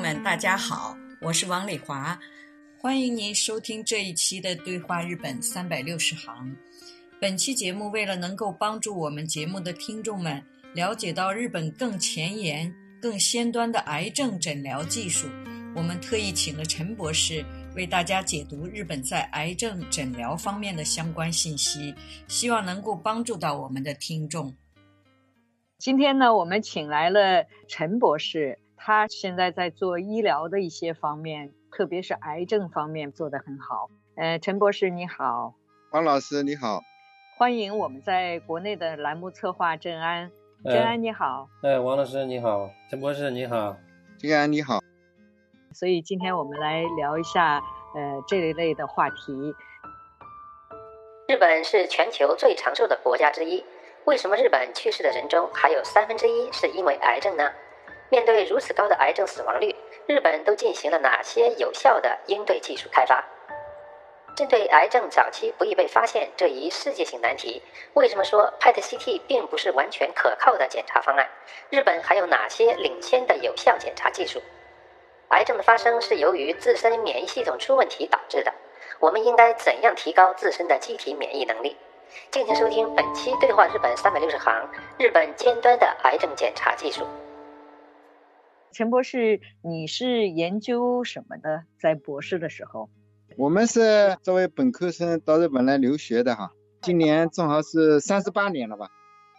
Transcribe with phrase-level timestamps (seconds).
[0.00, 2.18] 们，大家好，我是王丽华，
[2.80, 6.48] 欢迎您收听这一期的《对话日本三百六十行》。
[7.20, 15.28] 本期节目为了能够帮助我们节目的听众们了解到日本更前沿、更先端的癌症诊疗技术，
[15.76, 17.44] 我们特意请了陈博士
[17.76, 21.94] 为大家解读日本在癌症诊疗方面的相关信息，
[22.26, 24.56] 希望能够帮助到我们的听众。
[25.76, 28.58] 今天呢，我们请来了陈博士。
[28.82, 33.90] 他现在在做医疗的一些方面，特别是癌症方面做得很好。
[34.16, 35.52] 呃，陈博士你好，
[35.90, 36.80] 王老师你好，
[37.36, 40.32] 欢迎我们在国内的栏目策划郑安，
[40.64, 43.76] 郑安你好，哎，王老师你好，陈博士你好，
[44.18, 44.78] 郑安你好。
[45.74, 47.62] 所以今天我们来聊一下
[47.94, 49.54] 呃这一类的话题。
[51.28, 53.62] 日本是全球最长寿的国家之一，
[54.06, 57.44] 为什么日本去世的人中还有三分之一是因为癌症呢？
[58.10, 59.74] 面对如此高的癌症死亡率，
[60.06, 63.24] 日本都进行了哪些有效的应对技术开发？
[64.36, 67.62] 针对癌症早期不易被发现这一世界性难题，
[67.94, 71.28] 为什么说 PET-CT 并不是完全可靠的检查方案？
[71.68, 74.42] 日本还有哪些领先的有效检查技术？
[75.28, 78.52] 癌症的发生是由于自身免疫系统出问题导致的，
[78.98, 81.76] 我们应该怎样提高自身的机体免疫能力？
[82.32, 84.68] 敬请收听本期对话日本三百六十行：
[84.98, 87.06] 日本尖端的癌症检查技术。
[88.72, 91.64] 陈博士，你是研究什么的？
[91.80, 92.88] 在博士的时候，
[93.36, 98.88] 我们是作为本科生到日本来留学的哈，今年正好是三十八年了吧。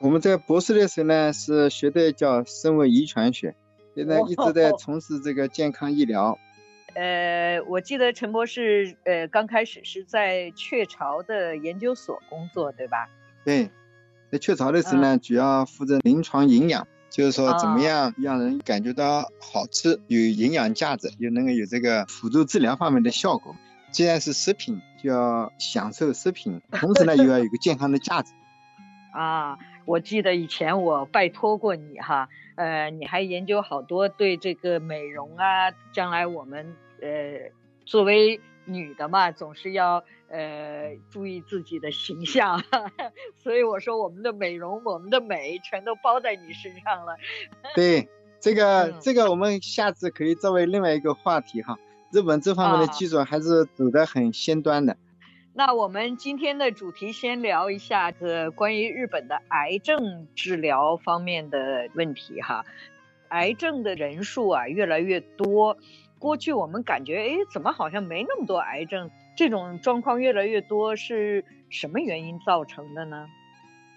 [0.02, 3.56] 我们在博士的时候呢，是学的叫生物遗传学，
[3.96, 6.38] 现在一直在从事这个健康医疗。
[6.94, 13.10] 呃，我记得陈博士呃刚开始是在雀巢的研究所工作，对吧？
[13.46, 13.70] 对，
[14.30, 16.86] 在雀巢的时候呢，主要负责临床营养。
[17.12, 23.56] 就是说，怎么样让人感觉到好吃、有营养价值，又能够有这个辅助治疗方面的效果？
[23.92, 28.32] 既然是食品，就要享受食品， 同时呢，又要有个健康的价值。
[29.14, 37.52] 啊，我记得以前我拜托过你哈，呃，你还研究好多对这个美容啊，将来我们呃
[37.86, 38.40] 作为。
[38.66, 42.64] 女的嘛，总是要呃注意自己的形象，
[43.38, 47.18] 所以我说我们的美容，我们的美全都包在你身上了。
[47.76, 51.78] 对，这个这个我们下次可以作为另外一个话题哈。
[52.12, 54.98] 日本这方面的技术还是走得很先端的。
[55.54, 62.66] 那我们今天的主题先聊一下个关于日本的癌症治疗方面的问题哈。
[63.30, 65.78] 癌症的人数啊越来越多。
[66.22, 69.10] 过去我们感觉，哎，怎么好像没那么多癌症？
[69.36, 73.26] 这种状况越来越多，是什么原因造成的呢？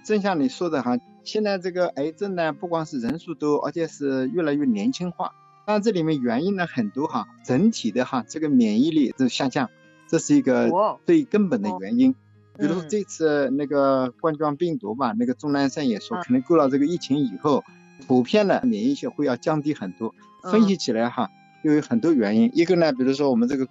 [0.07, 5.33] 正像你说的哈，现在这个癌症呢，不光是人数多，而且是越来越年轻化。
[5.67, 9.69] 但这里面原因呢很多哈，整体的哈，这个免疫力在下降，
[10.09, 10.71] 这是一个
[11.05, 12.15] 最根本的原因。
[12.57, 17.65] 比如说这次那个冠状病毒吧，那个钟南山也说，可能过了这个疫情以后，
[18.07, 20.15] 普遍的免疫学会要降低很多。
[20.51, 21.31] 分析起来哈。
[21.65, 23.67] 又有很多原因，一个呢，比如说我们这个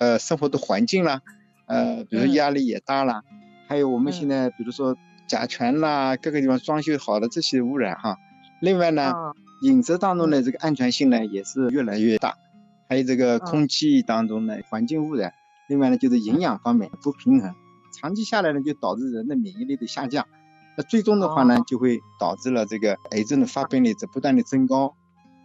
[0.00, 1.22] 呃生活的环境啦，
[1.66, 3.22] 呃，比如压力也大了，
[3.68, 4.96] 还有我们现在比如说
[5.28, 8.16] 甲醛啦，各个地方装修好的这些污染哈。
[8.60, 9.12] 另外呢，
[9.62, 12.34] 饮食当中的这个安全性呢也是越来越大，
[12.88, 15.32] 还有这个空气当中的环境污染，
[15.68, 17.54] 另外呢就是营养方面不平衡，
[17.92, 20.26] 长期下来呢就导致人的免疫力的下降，
[20.76, 24.96] 那最终的话呢就会导致了这个癌症的发病率在不断的增高。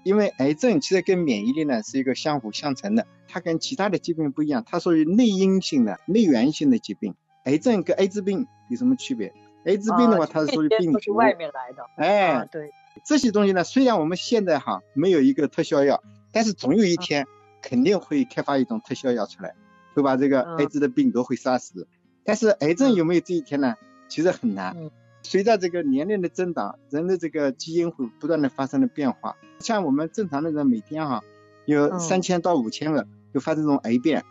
[0.03, 7.15] 因为癌症其实跟免疫力呢是一个相辅相成的，它跟其他的疾病不一样，它属于内因性的、内源性的疾病。
[7.45, 9.33] 癌症跟艾滋病有什么区别？
[9.65, 11.83] 艾滋病的话，它是属于病毒，外面来的。
[11.95, 12.71] 哎，对。
[13.05, 17.25] 这些东西呢，虽然我们现在哈没有一个特效药，但是总有一天
[17.61, 19.55] 肯定会开发一种特效药出来，
[19.93, 21.87] 会把这个艾滋的病毒会杀死。
[22.23, 23.75] 但是癌症有没有这一天呢？
[24.09, 24.75] 其实很难。
[25.23, 29.37] 随着这个年龄的增长，人的这个基因会不断的发生了变化。
[29.59, 31.21] 像我们正常的人每天哈
[31.65, 34.25] 有三千到五千个就发生这种癌变，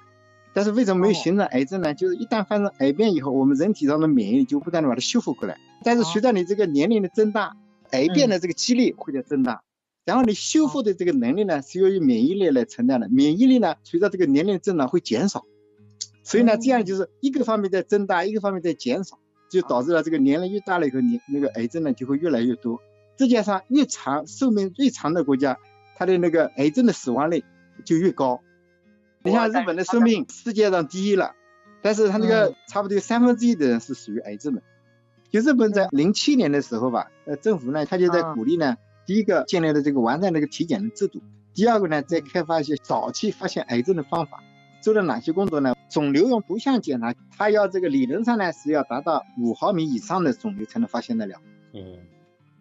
[0.52, 1.94] 但是为什么没有形成癌症呢？
[1.94, 5.56] 就是一旦发生癌变以后，我们人体上的免疫力就不断的把它修复过来。
[5.84, 7.56] 但是随着你这个年龄的增大，
[7.90, 9.62] 癌变的这个几率会在增大，
[10.04, 15.44] 然后你修复的这个能力呢是由于免疫力来承担的，免疫力呢随着这个年龄增长会减少，
[16.24, 19.20] 所以呢这样就是一个方面在增大，一个方面在减少。
[19.50, 22.80] 就导致了这个年龄越大了以后，你那个癌症呢就会越来越多。
[23.18, 25.58] 世界上越长寿命越长的国家，
[25.96, 27.44] 它的那个癌症的死亡率
[27.84, 28.40] 就越高。
[29.22, 31.34] 你像日本的寿命世界上第一了，
[31.82, 34.62] 但是它那个差不多有三分之一的人是属于癌症的。
[35.30, 41.20] 就日本在零七年的时候吧，呃，政府呢他就在鼓励呢，第一个建立了这个完善这个体检的制度，
[41.52, 44.42] 第二个呢在开发一些早期发现癌症的方法。
[44.80, 45.74] 做了哪些工作呢？
[45.88, 51.38] 肿瘤用图像检查，它要这个理论上呢是要达到五毫米以上的肿瘤才能发现得了。
[51.72, 51.98] 嗯，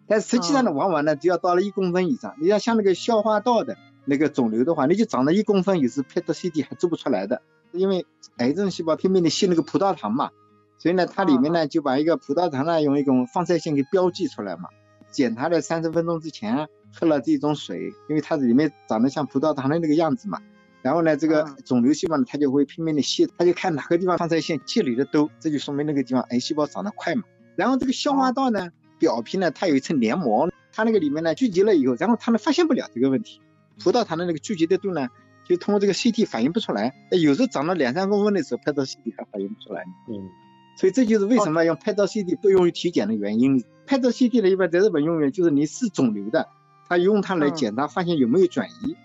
[0.06, 2.34] 但实际上呢，往往呢只要到了一公分以上。
[2.40, 8.04] 你要像那个消化道的那个肿瘤的话，你就长到一公分，有时 PET CT 还做不出来的，因为
[8.38, 10.30] 癌症细胞拼命的吸那个葡萄糖嘛，
[10.78, 14.68] 所以呢，它里面呢就把一个葡萄糖呢用一种放射线给标记出来嘛。
[15.10, 20.40] 检查的三十分钟之前喝了这种水，因为它里面长得像葡萄糖的那个样子嘛。
[20.82, 27.24] 然后呢，这个肿瘤细胞呢，它就会拼命的吸，它就看哪个地方放射线积累的多，这就说明那个地方癌细胞长得快嘛。
[27.56, 33.40] 然后这个消化道呢，表皮呢，它有一层黏膜，它那个里面呢聚集了以后，然后它呢发现不了这个问题，
[33.82, 35.08] 葡萄糖的那个聚集的度呢，
[35.46, 36.94] 就通过这个 CT 反映不出来。
[37.10, 39.84] 有时候长到两三公分的时候，拍照 CT 还反映不出来。
[40.08, 40.30] 嗯，
[40.78, 43.62] 所以这就是为什么用拍照 CT 不用于体检的原因。
[43.86, 46.48] 拍照 CT 呢，一般在日本用于就是你是肿瘤的，
[46.88, 48.96] 它用它来检查发现有没有转移。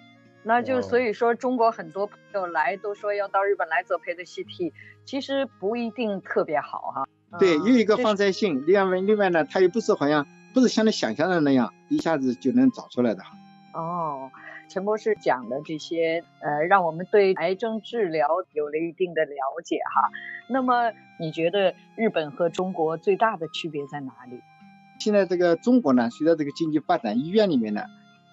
[0.48, 4.72] 那就所以说，中国很多朋友来都说要到日本来做胚的 CT，
[5.04, 7.08] 其实不一定特别好哈。
[7.40, 13.32] 对，有一个放射性，另外另外呢，它又不是好像不是像你想象的那样一下子就能找出来的哈。
[13.74, 14.32] 哦，
[14.70, 20.12] 陈博士讲的这些，呃，让我们对癌症治疗有了一定的了解哈。
[20.48, 24.40] 那么你觉得日本和中国最大的区别在哪里？
[25.00, 27.82] 现在这个中国呢，随着这个经济发展，医院里面呢。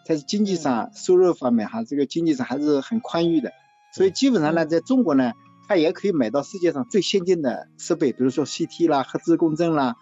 [0.04, 3.52] 在经济上、收入方面哈，这个经济上还是很宽裕的，
[3.92, 5.32] 所以基本上呢，在中国呢，
[5.68, 9.96] 它也可以买到世界上最先进的设备，比如说 CT 啦、核磁共振啦。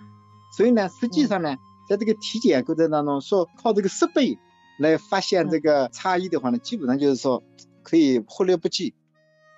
[0.57, 1.57] 所以呢，实际上呢，
[1.89, 4.39] 在这个体检过程当中，说靠这个设备
[4.79, 7.43] 来发现这个差异的话呢，基本上就是说
[7.83, 8.95] 可以忽略不计。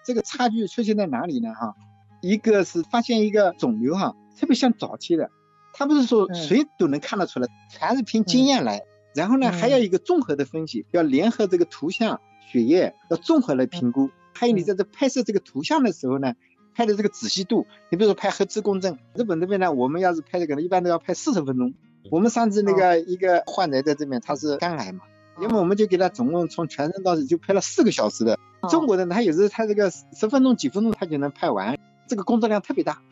[0.05, 1.55] 这个差距出现在哪里呢？
[1.55, 1.75] 哈，
[2.21, 5.31] 一个是发现一个肿瘤哈，特别像早期的，
[5.73, 8.83] 它不是说谁都能看得出来，全是凭经验来。
[9.15, 12.21] 然后呢，还要一个综合的分析，要联合这个图像、
[12.51, 14.11] 血液，要综合来评估。
[14.35, 16.35] 还有你在这拍摄这个图像的时候呢，
[16.75, 17.67] 拍的这个仔细度。
[17.91, 21.75] 你比如说拍核磁共振，日本这边呢，我们要是拍这个呢，一般都要拍四十分钟。
[22.11, 25.03] 我们上次那个一个患者在这边，他是肝癌嘛，
[25.41, 28.39] 因为我们就给他总共从全身到就拍了四个小时的。
[28.71, 31.79] 中国的他有时候他这个十分钟、几分钟他就能拍完，
[32.09, 33.03] 这个工作量特别大。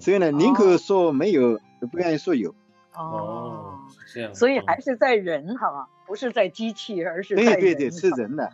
[0.00, 1.60] 所以呢，宁可说没有，
[1.90, 2.54] 不愿意说有。
[2.94, 8.52] 哦，是这样，所以还是在人哈，不是在机器，而是在对对对，是人的。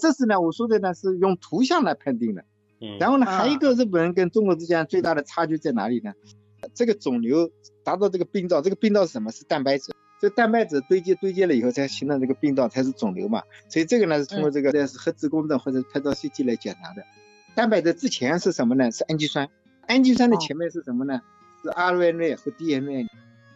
[0.00, 2.44] 这是呢，我说的呢是用图像来判定的。
[2.80, 2.98] 嗯。
[2.98, 6.12] 然后呢，还有一个日本人跟中国之间最大的差距在哪里呢？
[6.74, 7.50] 这个肿瘤
[7.88, 9.32] 达到这个病灶，这个病灶是什么？
[9.32, 9.94] 是蛋白质。
[10.20, 13.44] 这蛋白质堆积堆积了以后，才形成这个病灶，才是肿瘤嘛。
[13.70, 17.02] 所以这个呢是通过这个是核磁共振或者拍照 CT 来检查的。
[17.54, 18.90] 蛋白质之前是什么呢？
[18.90, 19.48] 是氨基酸。
[19.86, 21.22] 氨基酸的前面是什么呢？
[21.62, 23.08] 是 RNA 和 DNA。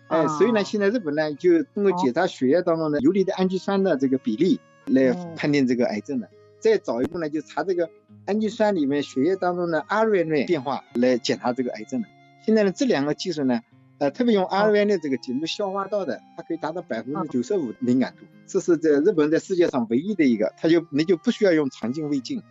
[0.08, 6.30] 哎，所以呢，现在日本呢就通过检查血液当中的游离的氨基酸的这个比例来判定这个癌症的。
[6.58, 7.90] 再早一步呢，就查这个
[8.24, 12.08] 氨基酸里面血液当中的 RNA 变化来检查这个癌症的。
[12.44, 13.60] 现在呢，这两个技术呢，
[14.02, 22.42] 呃，特别用 RNA 这个进入消化道的，它可以达到百分之九十五敏感度，这是在日本在世界上唯一的一个，它就你就不需要用肠镜胃镜。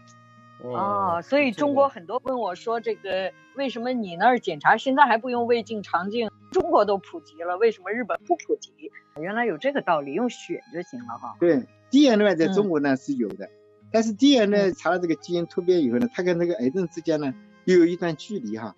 [0.63, 6.29] 哦，所以中国很多问我说，这个为什么你那儿检查现在还不用胃镜、肠镜？
[6.53, 8.71] 中国都普及了，为什么日本不普及？
[9.19, 11.35] 原来有这个道理，用血就行了哈。
[11.37, 13.49] 对，DNA 在中国呢是有的，
[13.91, 17.33] 但是 DNA 查了这个基因突变以后呢，它跟那个癌症之间呢
[17.65, 18.73] 又有一段距离哈。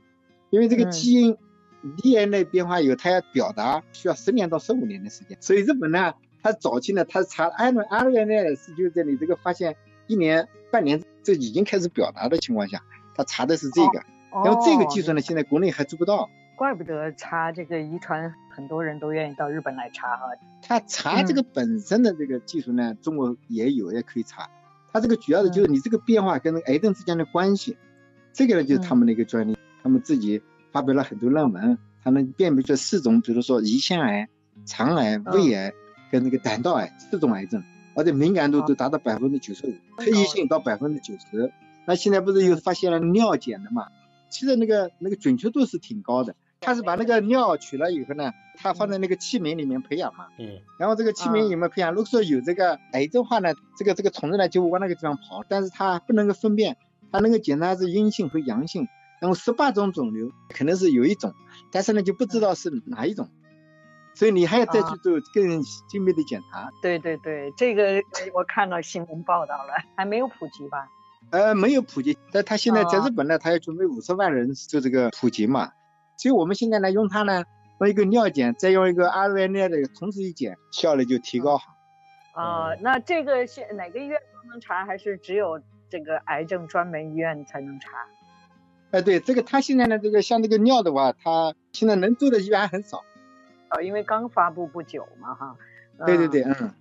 [0.49, 1.37] 因为这个基因
[1.97, 9.75] DNA 变化以后，它要表达需要十年到十五年的时间，所以日本呢，它早期呢，它查阿伦阿伦呢是就在你这个发现
[10.07, 12.81] 一年半年这已经开始表达的情况下，
[13.15, 14.03] 它查的是这个，
[14.43, 16.29] 然后这个技术呢，现在国内还做不到。
[16.55, 20.25] 怪不得查这个遗传，很多人都愿意到日本来查哈。
[20.61, 24.49] 他查这个本身的这个技术呢，中国也有，也可以查。
[24.93, 27.75] 他这个主要的就是你这个变化跟癌症之间的关系，
[28.33, 34.27] 这个呢就是他们的一个专利，他们自己发表了很多论文，他能辨别出四种，比如说胰腺癌、
[34.65, 35.71] 肠癌、胃癌
[36.11, 37.63] 跟那个胆道癌四种癌症，
[37.95, 41.51] 而且敏感度都达到百分之九十五，特异性到百分之九十。
[41.85, 43.87] 那现在不是又发现了尿检的嘛？
[44.29, 46.35] 其实那个那个准确度是挺高的。
[46.61, 56.77] 他是把那个尿取了以后呢，他放在那个器皿里面培养嘛，嗯，然后这个器皿里面培养，如果说有这个癌症话呢，这个这个虫子呢就往那个地方跑，但是它不能够分辨，
[57.11, 58.87] 它能够检查是阴性和阳性，
[59.23, 61.33] 然后十八种肿瘤可能是有一种，
[61.71, 63.29] 但是呢就不知道是哪一种，
[64.13, 66.69] 所以你还要再去做更精密的检查。
[66.81, 68.03] 对对对，这个
[68.33, 70.89] 我看到新闻报道了，还没有普及吧？
[71.29, 75.71] 呃，没有普及，但他现在在日本呢，他要准备五十万人做这个普及嘛。
[76.17, 77.45] 所以我们现在呢，用它呢，
[77.79, 81.77] 用一个尿检，再用一个 RNA 的同时一检，效率就提高好。
[82.33, 87.89] 啊，那这个是哪个医院都能查，还是只有这个癌症专门医院才能查？
[88.93, 93.03] 哎，对，这个他现在呢，这个像这个尿的话，他现在能做的医院很少。
[93.69, 95.57] 啊，因为刚发布不久嘛，哈。
[96.05, 96.73] 对对对，嗯。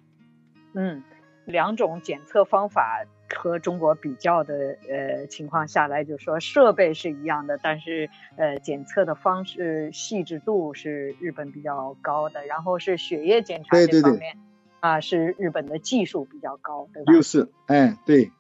[0.75, 1.05] 嗯，
[1.47, 3.05] 两种检测方法。
[3.35, 14.37] 和中国比较的呃情况下来，就说设备是一样的，但是呃检测的方式细致度是日本比较高的，然后是血液检查这方面
[14.81, 17.13] 啊是日本的技术比较高，对吧？
[17.15, 18.31] 优势，哎，对。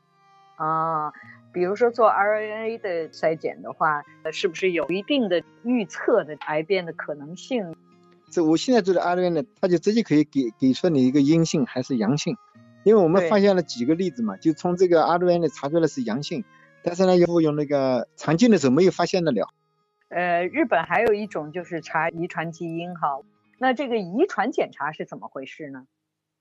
[0.56, 1.14] 啊，
[1.52, 7.74] 比如说做 RNA 的筛检的话，是不是有一定的预测的癌变的可能性？
[8.30, 12.36] 这我现在做的 RNA 呢，它就直接可以给给出你一个阴性还是阳性。
[12.84, 16.44] 因为我们发现了几个例子嘛，就从这个 RNA 查出来是阳性，
[16.82, 19.48] 但是呢，又用那个肠镜的时候没有发现得了。
[20.08, 23.20] 呃，日本还有一种就是查遗传基因哈，
[23.58, 25.86] 那这个遗传检查是怎么回事呢？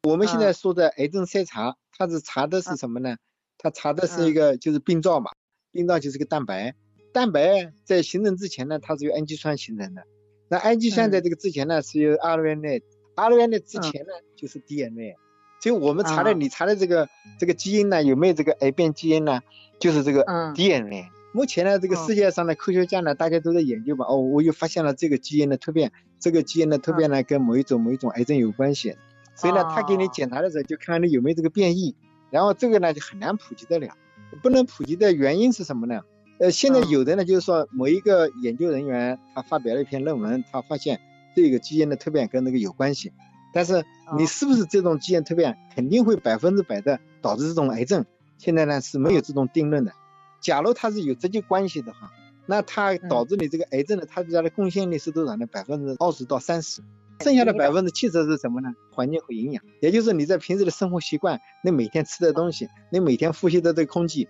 [0.03, 3.17] 我们现在说的癌症筛查，它是查的是什么呢？
[3.61, 5.31] 它查的是一个就是病灶嘛，
[5.71, 6.75] 病灶就是个蛋白，
[7.13, 10.03] 蛋白在形成之前呢，它是由氨基酸形成的，
[10.49, 15.15] 那氨基酸在这个之前呢是由 RNA，RNA 之前呢就是 DNA。
[15.61, 19.41] 所以我们查的，你查的这个这个基因呢，有没有这个癌变基因呢？
[19.79, 20.25] 就是这个
[20.55, 21.05] DNA。
[21.33, 24.07] 目前呢，这个世界上的科学家呢，大家都在研究吧。
[24.09, 28.95] 哦，我又发现了这个基因的突变，这个基因的突变呢，跟某一种某一种癌症有关系。
[29.35, 31.95] 所以呢，他给你检查的时候，就看看你有没有这个变异。
[32.31, 33.93] 然后这个呢，就很难普及得了。
[34.41, 36.01] 不能普及的原因是什么呢？
[36.39, 40.99] 呃，现在有的呢，就是说某一个研究人员他发表了一篇论文，他发现
[41.35, 43.11] 这个基因的突变跟那个有关系。
[43.53, 43.83] 但是
[44.17, 48.05] 你是不是这种基因突变肯定会百分之百的导致这种癌症？
[48.37, 49.91] 现在呢是没有这种定论的。
[50.39, 52.11] 假如它是有直接关系的话，
[52.47, 55.45] 那它导致你这个癌症的它的贡献率是多少呢？
[55.45, 56.81] 百分之二十到三十，
[57.21, 58.73] 剩下的百分之七十是什么呢？
[58.91, 64.27] 环境和营养，也就是你在平时的生活习惯，你每天吃的东西，你每天呼吸的这个空气，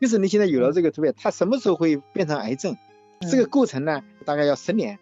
[0.00, 2.76] 就是你现在有了这个突变，它什么时候会变成癌症？
[3.30, 4.98] 这个过程呢大概要十年。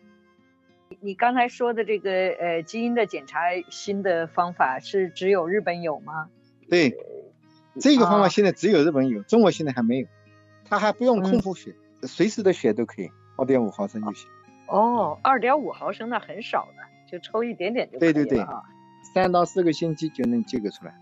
[1.00, 6.28] 你刚才说的这个呃基因的检查新的方法是只有日本有吗？
[6.68, 6.96] 对，
[7.80, 10.06] 这个方法现在只有日本有，中国现在还没有。
[10.68, 14.28] 它还不用空腹血，随时的血都可以，二点五毫升就行。
[14.68, 18.12] 哦，二点五毫升那很少的，就抽一点点就可以了。
[18.12, 18.46] 对对对，
[19.14, 20.94] 三到四个星期就能结果出来。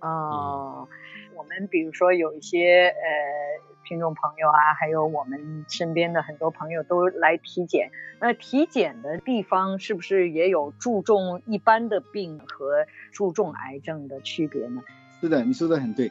[0.00, 0.88] 哦，
[1.36, 3.72] 我们比如说有一些呃。
[3.84, 7.90] 听众朋友啊，还有我们身边的很多朋友都来体检。
[8.20, 14.82] 那体检的地方是不是也有注重一般的病和注重癌症的区别呢？
[15.20, 16.10] 是的，你说的很对。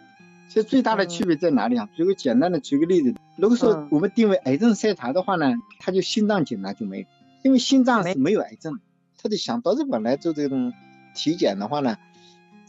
[0.49, 1.89] 其实最大的区别在哪里啊？
[1.95, 7.05] 举个简单的举个例子，如果说我们定为癌症筛查的话呢，它就心脏检查就没有，
[7.41, 8.79] 因为心脏是没有癌症。
[9.21, 10.73] 他就想到日本来做这种
[11.13, 11.97] 体检的话呢，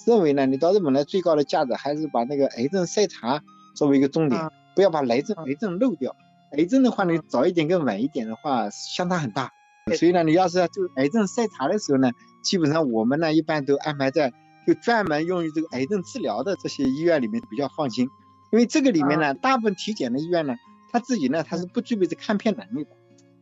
[0.07, 3.43] 认为呢，你到日本来最高的价值还是把那个癌症筛查
[3.75, 4.51] 作为一个重点。
[4.75, 6.17] 不要把癌症癌症漏掉，
[6.53, 9.53] 癌症的话呢，早一点跟晚一点的话相差很大。
[9.99, 12.11] 所以呢，你要是要做癌症筛查的时候呢，
[12.43, 14.33] 基本上我们呢一般都安排在
[14.67, 18.09] 就专门用于这个癌症治疗的这些医院里面比较放心，
[18.51, 20.55] 因为这个里面呢，大部分体检的医院呢，
[20.91, 22.91] 他自己呢他是不具备这看片能力的，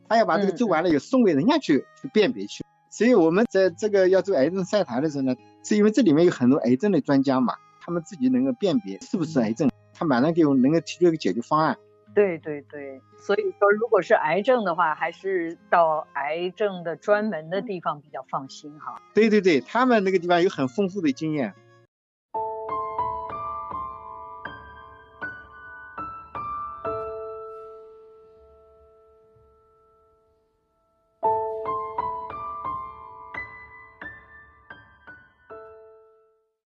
[0.08, 2.64] 他要把这个做完了，以后送给人家去去辨别去。
[2.90, 9.70] 所以我们在这个要做癌症筛查的时候呢，是因为这里面有很多癌症的专家嘛，他们自己能够辨别是不是癌症。
[9.94, 11.78] 他马上给我能够提出一个解决方案，
[12.14, 19.00] 对对对，所以说如果是癌症的话，还是到癌症的专门的地方比较放心哈。
[19.14, 21.54] 对对对，他们那个地方有很丰富的经验。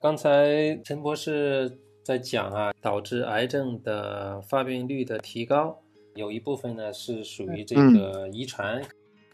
[0.05, 5.79] 刚才陈博士在讲啊，导致癌症的发病率的提高，
[6.15, 8.83] 有一部分呢是属于这个遗传，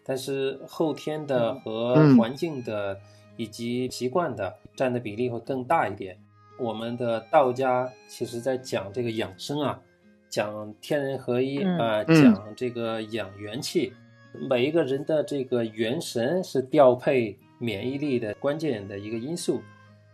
[0.04, 2.96] 但是后天的和环境的
[3.36, 6.16] 以及习惯的占的比例会更大一点。
[6.56, 9.82] 我们的道家其实在讲这个养生啊，
[10.28, 13.92] 讲天人合一啊，讲这个养元气，
[14.48, 19.60] 每一个人的这个元神是调配免疫力的关键的一个因素。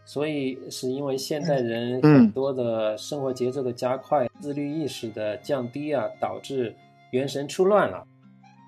[0.09, 6.77] 所以是因为现代人很多的生活节奏的加快、自律意识的降低啊，导致
[7.11, 8.07] 元神出乱了。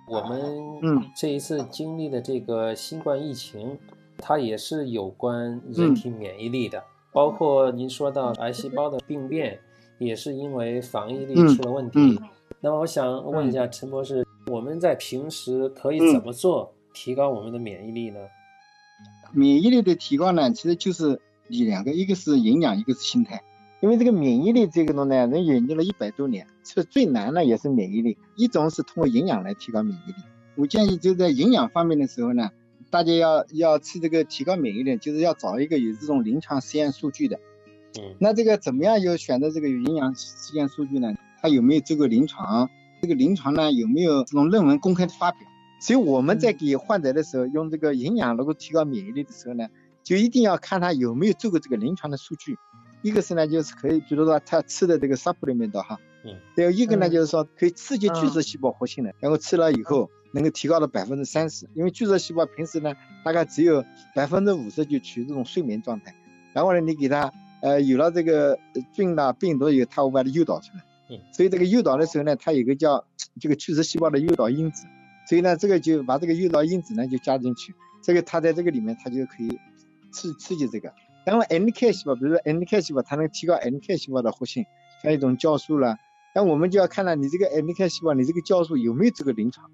[0.08, 3.78] 我们这一次经历的这个新冠疫情，
[4.18, 6.82] 它也是有关人体免疫力的。
[7.12, 9.60] 包括您说到癌细胞的病变，
[9.98, 12.20] 也是因为防疫力出了问题。
[12.60, 18.18] 那么我想问一下陈博士，我们在平时可以怎么做提高我们的免疫力呢？
[19.32, 21.20] 免疫力的提高呢，其实就是。
[21.48, 23.42] 两个，一个是营养，一个是心态。
[23.80, 28.18] 因为这个免疫力这个东西，人研究了一百多年，是最难的也是免疫力。
[28.36, 30.16] 一种是通过营养来提高免疫力。
[30.56, 32.50] 我建议就在营养方面的时候呢，
[32.90, 37.38] 大家要要吃这个提高免疫力，就是要找一个有这种临床实验数据的。
[38.00, 38.16] 嗯。
[38.18, 41.14] 那这个怎么样有选择这个有营养实验数据呢？
[41.40, 42.68] 它有没有做过临床？
[43.00, 45.40] 这个临床呢有没有这种论文公开的发表？
[45.80, 49.68] 所以我们在给患者的时候用这个营养能够提高免疫力的时候呢？
[50.04, 52.58] 就一定要看他有没有做过这个临床的数据，
[53.02, 66.14] 一个是呢，就是可以，比如说他吃的这个 supplement 哈，嗯，还有一个呢，就是说可以刺激巨噬细胞活性的，然后吃了以后能够提高到百分之三十，因为巨噬细胞平时呢大概只有百分之五十就处于这种睡眠状态，
[66.54, 68.58] 然后呢你给他呃有了这个
[68.92, 73.04] 菌呐病毒以后，它会把它诱导出来，嗯，所以这个诱导的时候呢，它有个叫
[73.38, 74.86] 这个巨噬细胞的诱导因子，
[75.28, 79.58] 所以呢这个就把这个诱导因子呢就加进去，这个它在这个里面它就可以。
[80.12, 80.92] 刺刺激这个，
[81.24, 84.64] 然后 NK 细胞，比如说 NK 细胞，它能提高 NK 细胞的活性，
[85.02, 85.96] 像一种酵素了。
[86.34, 89.70] 那我们就要看了你这个 NK 细胞，你这个酵素有没有这个临床。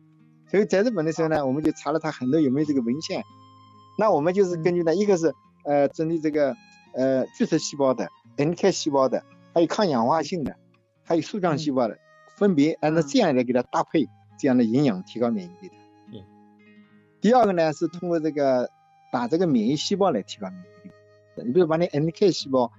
[0.51, 3.23] 所以在日本的时候呢，我们就查了它很多有没有这个文献。
[3.99, 6.57] 那我们就是根据呢，一个是呃针对这个
[6.95, 10.57] 呃巨噬细胞的 NK 细胞的，还有抗氧化性的，
[11.05, 11.99] 还有树状细胞的，
[12.37, 14.07] 分别按照这样来给它搭配
[14.39, 15.75] 这样的营养，提高免疫力的。
[16.13, 16.25] 嗯。
[17.21, 18.71] 第二个呢是通过这个。
[19.15, 22.73] 打这个免疫细胞来提高免疫力，你比如把你 NK 细胞，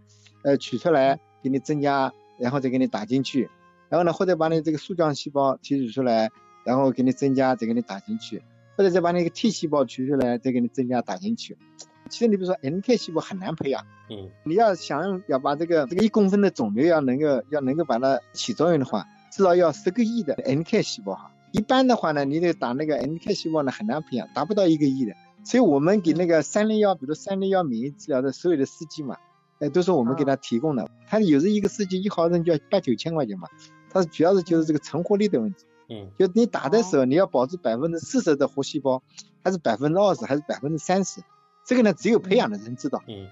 [0.44, 3.50] 呃取出来给你增加，然后再给你打进去，
[3.88, 6.30] 然后呢或者把你这个树状细胞提取出来，
[6.66, 8.42] 然后给你增加再给你打进去，
[8.76, 11.58] 或者再把那个 T 细胞取出来再给你增加打进去。
[12.10, 21.32] 其实你比如说 NK 细胞很难培养，嗯，你要想要把这个这个一公分的肿瘤要能够要能够把它起作用的话，至少要十个亿的 NK 细胞哈。
[21.54, 25.16] 一般的话呢，你得打那个 NK 细胞呢很难培养，达不到一个亿的。
[25.46, 29.18] 所以我们给那个三零幺，比如三零幺免疫治疗的所有的试剂嘛，
[29.60, 30.90] 哎，都是我们给他提供的。
[31.08, 33.48] 他有时一个试剂一毫升就要八九千块钱嘛，
[33.92, 35.66] 他主要是就是这个存活率的问题。
[35.88, 39.04] 嗯，就你打的时候，你要保持百分之四十的活细胞，
[39.44, 41.22] 还是百分之二十，还是百分之三十？
[41.64, 43.04] 这个呢，只有培养的人知道。
[43.08, 43.28] 嗯，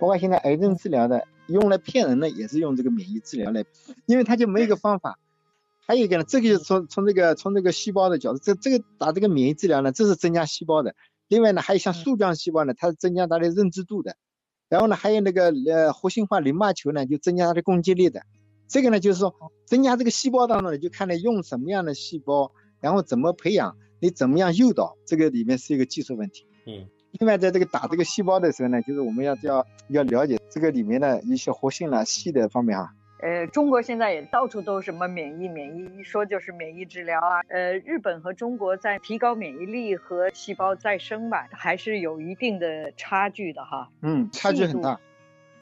[0.00, 3.66] 包括现在癌症治疗的，用来骗人的也是用这个免疫治疗来，
[4.06, 5.18] 因为他就没有一个方法。
[5.86, 10.94] 还有一个呢，这个就是从从这个从这个细胞的角度，这这个打这个免疫治疗呢，这是增加细胞的。
[11.28, 14.16] 另外呢，还有像树状细胞呢，它是增加它的认知度的。
[14.68, 18.22] 然后呢，还有那个呃活性化淋巴球呢，就增加它的攻击力的。
[18.66, 26.46] 这个呢，就是说增加这个细胞当中呢，就看你用什么样的细胞，然后怎么培养，你怎么样诱导，这个里面是一个技术问题。
[26.66, 26.88] 嗯。
[27.12, 32.90] 另外，在这个打这个细胞的时候呢，就是我们要要要了解这个里面的一些活性啦、细的方面啊。
[33.20, 37.40] 呃，中国现在也到处都什么免疫免疫，一说就是免疫治疗啊。
[37.48, 43.90] 呃，日本和中国在提高免疫力和细胞再生吧，还是有一定的差距的哈。
[44.02, 44.98] 嗯，差距很大。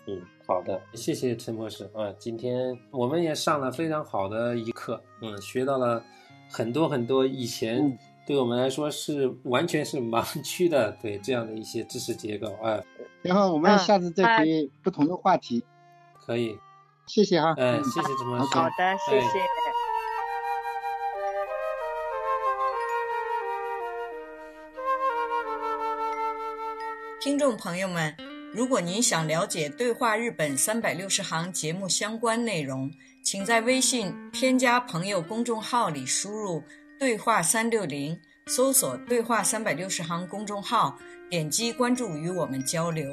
[0.06, 6.04] 嗯，好的，谢谢陈博士啊，今天我们也上了非常好的一课，嗯，学到了
[6.50, 12.80] 很多很多以前对我们来说是完全是盲区的，对这样的一些知识结构啊。
[13.22, 15.64] 然后我们下次再可以不同的话题。
[16.24, 16.58] 可以。
[17.06, 18.44] 谢谢啊，嗯，谢谢陈博士。
[18.54, 19.28] 好的，谢谢。
[27.20, 28.14] 听众朋友们，
[28.52, 32.90] 如果您想了解《对话日本三百六十行》节目相关内容，
[33.22, 36.62] 请在微信添加朋友公众号里输入
[37.00, 38.16] “对话三六零”，
[38.46, 40.96] 搜索“对话三百六十行”公众号，
[41.28, 43.08] 点击关注与我们交流。